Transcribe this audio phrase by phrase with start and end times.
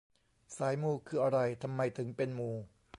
[0.57, 2.51] สายมูคืออะไร ทำไมถึงเป็นมู